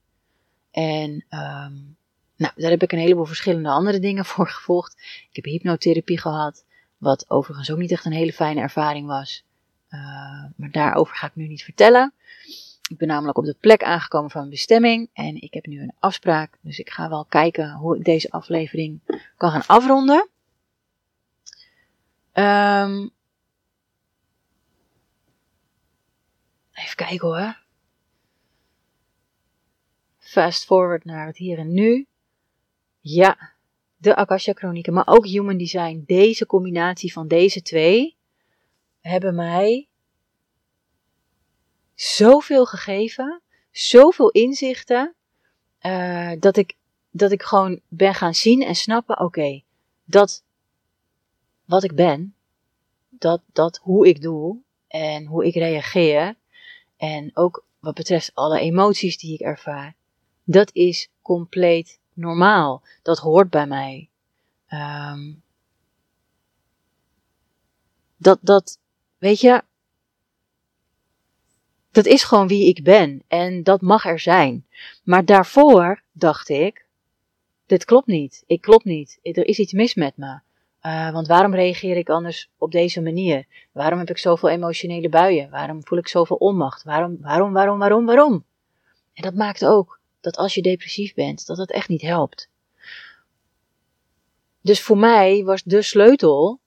En 0.70 1.24
um, 1.30 1.96
nou, 2.38 2.52
daar 2.56 2.70
heb 2.70 2.82
ik 2.82 2.92
een 2.92 2.98
heleboel 2.98 3.24
verschillende 3.24 3.68
andere 3.68 3.98
dingen 3.98 4.24
voor 4.32 4.48
gevolgd. 4.48 4.94
Ik 5.30 5.36
heb 5.36 5.44
hypnotherapie 5.44 6.18
gehad, 6.18 6.64
wat 6.96 7.30
overigens 7.30 7.70
ook 7.70 7.78
niet 7.78 7.92
echt 7.92 8.04
een 8.04 8.12
hele 8.12 8.32
fijne 8.32 8.60
ervaring 8.60 9.06
was. 9.06 9.44
Uh, 9.90 10.00
maar 10.56 10.70
daarover 10.70 11.16
ga 11.16 11.26
ik 11.26 11.34
nu 11.34 11.46
niet 11.46 11.64
vertellen. 11.64 12.12
Ik 12.88 12.98
ben 12.98 13.08
namelijk 13.08 13.38
op 13.38 13.44
de 13.44 13.56
plek 13.60 13.82
aangekomen 13.82 14.30
van 14.30 14.40
mijn 14.40 14.52
bestemming 14.52 15.08
en 15.12 15.42
ik 15.42 15.54
heb 15.54 15.66
nu 15.66 15.80
een 15.80 15.94
afspraak. 15.98 16.58
Dus 16.60 16.78
ik 16.78 16.90
ga 16.90 17.08
wel 17.08 17.24
kijken 17.24 17.72
hoe 17.72 17.96
ik 17.96 18.04
deze 18.04 18.30
aflevering 18.30 19.00
kan 19.36 19.50
gaan 19.50 19.66
afronden. 19.66 20.28
Um, 22.32 23.10
even 26.72 26.96
kijken 26.96 27.28
hoor. 27.28 27.62
Fast 30.18 30.64
forward 30.64 31.04
naar 31.04 31.26
het 31.26 31.36
hier 31.36 31.58
en 31.58 31.74
nu. 31.74 32.06
Ja, 33.10 33.52
de 33.96 34.16
Akasha 34.16 34.52
Chronieken, 34.52 34.92
maar 34.92 35.06
ook 35.06 35.26
Human 35.26 35.56
Design. 35.56 36.02
Deze 36.06 36.46
combinatie 36.46 37.12
van 37.12 37.28
deze 37.28 37.62
twee 37.62 38.16
hebben 39.00 39.34
mij 39.34 39.88
zoveel 41.94 42.66
gegeven, 42.66 43.40
zoveel 43.70 44.30
inzichten, 44.30 45.14
uh, 45.82 46.32
dat, 46.38 46.56
ik, 46.56 46.76
dat 47.10 47.32
ik 47.32 47.42
gewoon 47.42 47.80
ben 47.88 48.14
gaan 48.14 48.34
zien 48.34 48.62
en 48.62 48.74
snappen, 48.74 49.20
oké, 49.20 49.62
dat 50.04 50.44
wat 51.64 51.84
ik 51.84 51.94
ben, 51.94 52.34
dat, 53.08 53.42
dat 53.52 53.76
hoe 53.82 54.08
ik 54.08 54.22
doe 54.22 54.58
en 54.88 55.26
hoe 55.26 55.46
ik 55.46 55.54
reageer 55.54 56.36
en 56.96 57.30
ook 57.34 57.64
wat 57.78 57.94
betreft 57.94 58.30
alle 58.34 58.60
emoties 58.60 59.18
die 59.18 59.34
ik 59.34 59.40
ervaar, 59.40 59.94
dat 60.44 60.70
is 60.72 61.10
compleet 61.22 61.98
normaal. 62.18 62.82
Dat 63.02 63.18
hoort 63.18 63.50
bij 63.50 63.66
mij. 63.66 64.08
Um, 64.70 65.42
dat, 68.16 68.38
dat, 68.42 68.78
weet 69.18 69.40
je, 69.40 69.62
dat 71.90 72.06
is 72.06 72.22
gewoon 72.22 72.48
wie 72.48 72.68
ik 72.68 72.84
ben 72.84 73.22
en 73.28 73.62
dat 73.62 73.80
mag 73.80 74.04
er 74.04 74.20
zijn. 74.20 74.66
Maar 75.04 75.24
daarvoor 75.24 76.02
dacht 76.12 76.48
ik, 76.48 76.86
dit 77.66 77.84
klopt 77.84 78.06
niet, 78.06 78.42
ik 78.46 78.60
klopt 78.60 78.84
niet, 78.84 79.18
er 79.22 79.46
is 79.46 79.58
iets 79.58 79.72
mis 79.72 79.94
met 79.94 80.16
me. 80.16 80.38
Uh, 80.82 81.12
want 81.12 81.26
waarom 81.26 81.54
reageer 81.54 81.96
ik 81.96 82.08
anders 82.08 82.50
op 82.58 82.70
deze 82.70 83.00
manier? 83.00 83.46
Waarom 83.72 83.98
heb 83.98 84.10
ik 84.10 84.18
zoveel 84.18 84.48
emotionele 84.48 85.08
buien? 85.08 85.50
Waarom 85.50 85.84
voel 85.84 85.98
ik 85.98 86.08
zoveel 86.08 86.36
onmacht? 86.36 86.82
Waarom, 86.82 87.18
waarom, 87.20 87.52
waarom, 87.52 87.78
waarom, 87.78 88.06
waarom? 88.06 88.44
En 89.12 89.22
dat 89.22 89.34
maakt 89.34 89.64
ook 89.64 89.97
dat 90.20 90.36
als 90.36 90.54
je 90.54 90.62
depressief 90.62 91.14
bent, 91.14 91.46
dat 91.46 91.56
het 91.56 91.70
echt 91.70 91.88
niet 91.88 92.02
helpt. 92.02 92.48
Dus 94.60 94.82
voor 94.82 94.98
mij 94.98 95.44
was 95.44 95.62
de 95.62 95.82
sleutel 95.82 96.60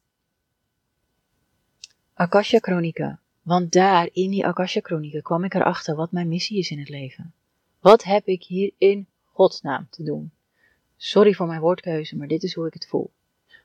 Akasha 2.14 2.60
Chronieken. 2.60 3.20
Want 3.42 3.72
daar, 3.72 4.10
in 4.12 4.30
die 4.30 4.46
Akasha 4.46 4.80
Chronieken, 4.80 5.22
kwam 5.22 5.44
ik 5.44 5.54
erachter 5.54 5.96
wat 5.96 6.12
mijn 6.12 6.28
missie 6.28 6.58
is 6.58 6.70
in 6.70 6.80
het 6.80 6.90
leven. 6.90 7.34
Wat 7.80 8.04
heb 8.04 8.28
ik 8.28 8.44
hier 8.44 8.72
in 8.78 9.08
godsnaam 9.24 9.88
te 9.90 10.04
doen? 10.04 10.32
Sorry 10.98 11.34
voor 11.34 11.48
mijn 11.48 11.62
woordkeuze, 11.62 12.16
maar 12.16 12.28
dit 12.28 12.44
is 12.44 12.54
hoe 12.54 12.68
ik 12.68 12.74
het 12.74 12.88
voel. 12.88 13.12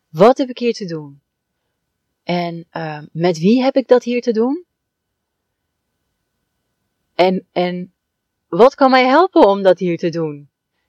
Wat 0.08 0.38
heb 0.38 0.48
ik 0.48 0.58
hier 0.58 0.72
te 0.72 0.84
doen? 0.84 1.20
En 2.22 2.66
uh, 2.72 3.02
met 3.12 3.38
wie 3.38 3.62
heb 3.62 3.76
ik 3.76 3.88
dat 3.88 4.02
hier 4.02 4.20
te 4.20 4.32
doen? 4.32 4.64
En, 7.14 7.46
en 7.52 7.92
wat 8.56 8.74
kan 8.74 8.90
mij 8.90 9.06
helpen 9.06 9.46
om 9.46 9.62
dat 9.62 9.78
hier 9.78 9.98
te 9.98 10.08
doen? 10.08 10.48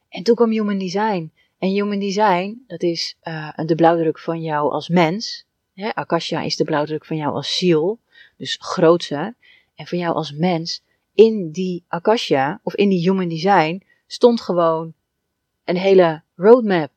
En 0.10 0.24
toen 0.24 0.36
kwam 0.36 0.50
Human 0.50 0.78
Design. 0.78 1.32
En 1.60 1.70
Human 1.70 2.00
Design, 2.00 2.64
dat 2.68 2.84
is 2.84 3.16
uh, 3.24 3.58
de 3.66 3.76
blauwdruk 3.76 4.20
van 4.20 4.42
jou 4.42 4.72
als 4.72 4.90
mens. 4.90 5.46
Hè? 5.74 5.96
Akasha 5.96 6.42
is 6.42 6.56
de 6.56 6.64
blauwdruk 6.64 7.06
van 7.06 7.18
jou 7.18 7.34
als 7.34 7.58
ziel, 7.58 8.00
dus 8.38 8.58
grootse. 8.60 9.36
En 9.76 9.88
van 9.88 9.98
jou 9.98 10.16
als 10.16 10.32
mens, 10.32 10.82
in 11.14 11.52
die 11.52 11.84
Akasha, 11.88 12.60
of 12.64 12.76
in 12.76 12.90
die 12.90 13.10
Human 13.10 13.28
Design, 13.28 13.84
stond 14.08 14.42
gewoon 14.42 14.94
een 15.64 15.78
hele 15.78 16.24
roadmap. 16.36 16.92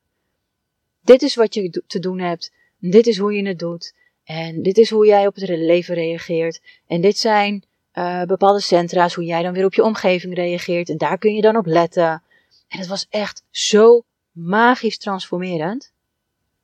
Dit 1.02 1.22
is 1.22 1.34
wat 1.34 1.54
je 1.54 1.82
te 1.86 1.98
doen 1.98 2.18
hebt. 2.18 2.52
Dit 2.78 3.06
is 3.06 3.18
hoe 3.18 3.32
je 3.32 3.46
het 3.46 3.58
doet. 3.58 3.94
En 4.24 4.62
dit 4.62 4.78
is 4.78 4.90
hoe 4.90 5.06
jij 5.06 5.26
op 5.26 5.34
het 5.34 5.48
leven 5.48 5.94
reageert. 5.94 6.60
En 6.86 7.00
dit 7.00 7.18
zijn 7.18 7.64
uh, 8.00 8.22
bepaalde 8.22 8.60
centra's, 8.60 9.14
hoe 9.14 9.24
jij 9.24 9.42
dan 9.42 9.52
weer 9.52 9.64
op 9.64 9.74
je 9.74 9.84
omgeving 9.84 10.34
reageert. 10.34 10.88
En 10.88 10.98
daar 10.98 11.18
kun 11.18 11.34
je 11.34 11.40
dan 11.42 11.56
op 11.56 11.66
letten. 11.66 12.22
En 12.68 12.78
het 12.78 12.86
was 12.86 13.06
echt 13.08 13.44
zo 13.50 14.04
magisch 14.32 14.98
transformerend. 14.98 15.92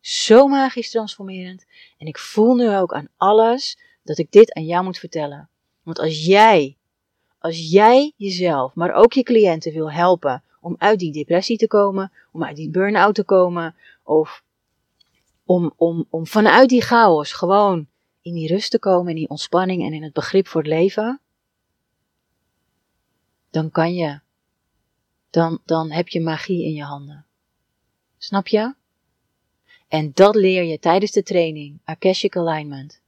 Zo 0.00 0.46
magisch 0.46 0.90
transformerend. 0.90 1.64
En 1.98 2.06
ik 2.06 2.18
voel 2.18 2.54
nu 2.54 2.76
ook 2.76 2.92
aan 2.92 3.08
alles 3.16 3.78
dat 4.02 4.18
ik 4.18 4.30
dit 4.30 4.54
aan 4.54 4.64
jou 4.64 4.84
moet 4.84 4.98
vertellen. 4.98 5.48
Want 5.82 5.98
als 5.98 6.24
jij, 6.24 6.76
als 7.38 7.70
jij 7.70 8.12
jezelf, 8.16 8.74
maar 8.74 8.92
ook 8.92 9.12
je 9.12 9.22
cliënten 9.22 9.72
wil 9.72 9.92
helpen 9.92 10.42
om 10.60 10.74
uit 10.78 10.98
die 10.98 11.12
depressie 11.12 11.56
te 11.56 11.66
komen, 11.66 12.12
om 12.32 12.44
uit 12.44 12.56
die 12.56 12.70
burn-out 12.70 13.14
te 13.14 13.24
komen, 13.24 13.74
of 14.02 14.42
om, 15.44 15.72
om, 15.76 16.06
om 16.10 16.26
vanuit 16.26 16.68
die 16.68 16.82
chaos 16.82 17.32
gewoon 17.32 17.86
in 18.20 18.34
die 18.34 18.48
rust 18.48 18.70
te 18.70 18.78
komen, 18.78 19.10
in 19.10 19.16
die 19.16 19.28
ontspanning 19.28 19.82
en 19.84 19.92
in 19.92 20.02
het 20.02 20.12
begrip 20.12 20.46
voor 20.46 20.60
het 20.60 20.70
leven, 20.70 21.20
dan 23.56 23.70
kan 23.70 23.94
je. 23.94 24.20
Dan, 25.30 25.60
dan 25.64 25.90
heb 25.90 26.08
je 26.08 26.20
magie 26.20 26.64
in 26.64 26.72
je 26.72 26.82
handen. 26.82 27.26
Snap 28.18 28.46
je? 28.46 28.74
En 29.88 30.10
dat 30.14 30.34
leer 30.34 30.62
je 30.62 30.78
tijdens 30.78 31.12
de 31.12 31.22
training 31.22 31.78
Akashic 31.84 32.36
Alignment. 32.36 33.00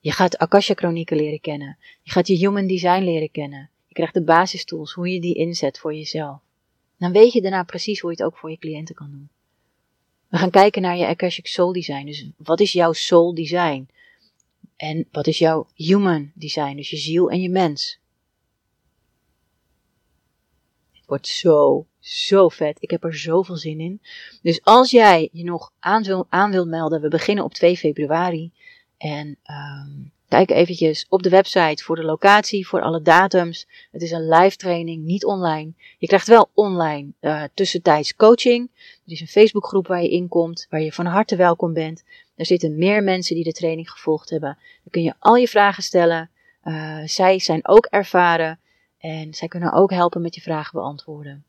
Je 0.00 0.12
gaat 0.12 0.38
Akasha 0.38 0.74
Chronieken 0.74 1.16
leren 1.16 1.40
kennen. 1.40 1.78
Je 2.02 2.10
gaat 2.10 2.26
je 2.26 2.36
Human 2.36 2.66
Design 2.66 3.02
leren 3.02 3.30
kennen. 3.30 3.70
Je 3.86 3.94
krijgt 3.94 4.14
de 4.14 4.22
basistools, 4.22 4.92
hoe 4.92 5.08
je 5.12 5.20
die 5.20 5.34
inzet 5.34 5.78
voor 5.78 5.94
jezelf. 5.94 6.40
Dan 6.98 7.12
weet 7.12 7.32
je 7.32 7.40
daarna 7.40 7.62
precies 7.62 8.00
hoe 8.00 8.10
je 8.10 8.16
het 8.16 8.26
ook 8.26 8.38
voor 8.38 8.50
je 8.50 8.58
cliënten 8.58 8.94
kan 8.94 9.10
doen. 9.10 9.28
We 10.28 10.36
gaan 10.36 10.50
kijken 10.50 10.82
naar 10.82 10.96
je 10.96 11.06
Akashic 11.06 11.46
Soul 11.46 11.72
Design. 11.72 12.06
Dus 12.06 12.26
wat 12.36 12.60
is 12.60 12.72
jouw 12.72 12.92
Soul 12.92 13.34
Design? 13.34 13.88
En 14.76 15.08
wat 15.10 15.26
is 15.26 15.38
jouw 15.38 15.68
Human 15.74 16.32
Design? 16.34 16.76
Dus 16.76 16.90
je 16.90 16.96
ziel 16.96 17.30
en 17.30 17.40
je 17.40 17.48
mens. 17.48 17.98
Het 20.99 20.99
wordt 21.10 21.28
zo, 21.28 21.86
zo 21.98 22.48
vet. 22.48 22.76
Ik 22.80 22.90
heb 22.90 23.04
er 23.04 23.16
zoveel 23.16 23.56
zin 23.56 23.80
in. 23.80 24.00
Dus 24.42 24.60
als 24.62 24.90
jij 24.90 25.28
je 25.32 25.44
nog 25.44 25.72
aan, 25.78 26.02
wil, 26.02 26.26
aan 26.28 26.50
wilt 26.50 26.68
melden, 26.68 27.00
we 27.00 27.08
beginnen 27.08 27.44
op 27.44 27.54
2 27.54 27.76
februari. 27.76 28.52
En 28.98 29.26
um, 29.26 30.12
kijk 30.28 30.50
eventjes 30.50 31.06
op 31.08 31.22
de 31.22 31.28
website 31.28 31.84
voor 31.84 31.96
de 31.96 32.04
locatie, 32.04 32.66
voor 32.66 32.82
alle 32.82 33.02
datums. 33.02 33.66
Het 33.90 34.02
is 34.02 34.10
een 34.10 34.28
live 34.28 34.56
training, 34.56 35.04
niet 35.04 35.24
online. 35.24 35.72
Je 35.98 36.06
krijgt 36.06 36.28
wel 36.28 36.50
online 36.54 37.12
uh, 37.20 37.42
tussentijds 37.54 38.14
coaching. 38.14 38.70
Er 39.06 39.12
is 39.12 39.20
een 39.20 39.26
Facebookgroep 39.26 39.86
waar 39.86 40.02
je 40.02 40.10
in 40.10 40.28
komt, 40.28 40.66
waar 40.70 40.80
je 40.80 40.92
van 40.92 41.06
harte 41.06 41.36
welkom 41.36 41.72
bent. 41.72 42.04
Er 42.36 42.46
zitten 42.46 42.78
meer 42.78 43.02
mensen 43.02 43.34
die 43.34 43.44
de 43.44 43.52
training 43.52 43.90
gevolgd 43.90 44.30
hebben. 44.30 44.58
Dan 44.58 44.90
kun 44.90 45.02
je 45.02 45.14
al 45.18 45.34
je 45.34 45.48
vragen 45.48 45.82
stellen. 45.82 46.30
Uh, 46.64 46.98
zij 47.04 47.38
zijn 47.38 47.68
ook 47.68 47.86
ervaren 47.86 48.58
en 49.00 49.34
zij 49.34 49.48
kunnen 49.48 49.72
ook 49.72 49.90
helpen 49.90 50.22
met 50.22 50.34
je 50.34 50.40
vragen 50.40 50.72
beantwoorden. 50.72 51.44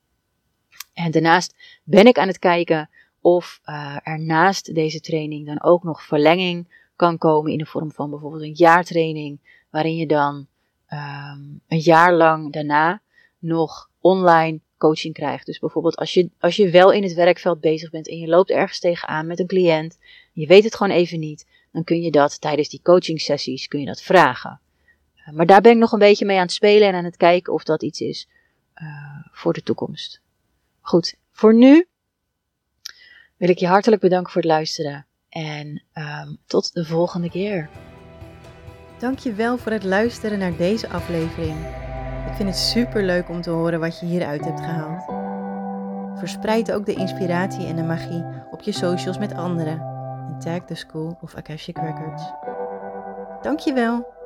En 0.94 1.12
daarnaast 1.12 1.56
ben 1.84 2.06
ik 2.06 2.18
aan 2.18 2.28
het 2.28 2.40
kijken 2.40 2.90
of 3.22 3.62
uh, 3.66 3.98
er 4.04 4.20
naast 4.20 4.76
deze 4.76 5.00
training 5.00 5.46
dan 5.46 5.64
ook 5.64 5.84
nog 5.84 6.04
verlenging 6.04 6.80
kan 6.96 7.18
komen 7.18 7.52
in 7.52 7.58
de 7.58 7.66
vorm 7.66 7.92
van 7.92 8.10
bijvoorbeeld 8.10 8.42
een 8.42 8.54
jaartraining, 8.54 9.40
waarin 9.70 9.96
je 9.96 10.08
dan 10.08 10.48
um, 10.90 11.62
een 11.68 11.80
jaar 11.80 12.14
lang 12.14 12.54
daarna 12.54 13.02
nog 13.40 13.90
online 14.00 14.60
coaching 14.78 15.14
krijgt. 15.14 15.46
Dus 15.46 15.60
bijvoorbeeld 15.60 15.96
als 15.96 16.14
je, 16.14 16.30
als 16.40 16.56
je 16.56 16.70
wel 16.70 16.92
in 16.92 17.04
het 17.04 17.14
werkveld 17.14 17.62
bezig 17.62 17.90
bent 17.90 18.08
en 18.08 18.18
je 18.18 18.28
loopt 18.28 18.50
ergens 18.50 18.80
tegenaan 18.80 19.28
met 19.28 19.40
een 19.40 19.48
cliënt, 19.48 19.98
je 20.34 20.48
weet 20.48 20.64
het 20.64 20.76
gewoon 20.76 20.98
even 20.98 21.20
niet, 21.20 21.48
dan 21.72 21.84
kun 21.84 22.02
je 22.02 22.12
dat 22.12 22.42
tijdens 22.42 22.70
die 22.70 22.82
coaching 22.82 23.22
sessies 23.22 23.68
kun 23.68 23.80
je 23.80 23.86
dat 23.86 24.02
vragen. 24.02 24.61
Maar 25.32 25.46
daar 25.46 25.62
ben 25.62 25.72
ik 25.72 25.78
nog 25.78 25.92
een 25.92 26.00
beetje 26.00 26.26
mee 26.26 26.38
aan 26.38 26.44
het 26.44 26.52
spelen 26.52 26.88
en 26.88 26.96
aan 26.96 27.04
het 27.04 27.18
kijken 27.18 27.54
of 27.54 27.64
dat 27.64 27.84
iets 27.84 28.02
is 28.02 28.28
uh, 28.82 28.88
voor 29.32 29.54
de 29.54 29.64
toekomst. 29.64 30.22
Goed, 30.82 31.16
voor 31.32 31.54
nu 31.54 31.88
wil 33.38 33.50
ik 33.50 33.58
je 33.58 33.68
hartelijk 33.68 34.02
bedanken 34.02 34.32
voor 34.32 34.42
het 34.42 34.52
luisteren. 34.52 35.06
En 35.30 35.84
um, 35.94 36.38
tot 36.46 36.74
de 36.74 36.86
volgende 36.86 37.30
keer. 37.30 37.70
Dankjewel 39.00 39.58
voor 39.58 39.72
het 39.72 39.84
luisteren 39.84 40.40
naar 40.40 40.58
deze 40.58 40.90
aflevering. 40.90 41.66
Ik 42.28 42.34
vind 42.36 42.50
het 42.50 42.58
super 42.58 43.04
leuk 43.04 43.30
om 43.30 43.42
te 43.42 43.50
horen 43.50 43.80
wat 43.80 44.00
je 44.00 44.06
hieruit 44.06 44.46
hebt 44.46 44.60
gehaald. 44.60 45.20
Verspreid 46.20 46.72
ook 46.72 46.86
de 46.86 46.94
inspiratie 46.94 47.66
en 47.66 47.76
de 47.76 47.84
magie 47.84 48.26
op 48.52 48.62
je 48.62 48.72
socials 48.72 49.18
met 49.18 49.34
anderen. 49.34 49.80
En 50.28 50.40
tag 50.40 50.66
de 50.66 50.76
School 50.76 51.18
of 51.22 51.36
Akashic 51.36 51.78
Records. 51.78 52.24
Dankjewel. 53.42 54.20